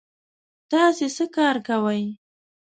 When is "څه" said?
1.15-1.25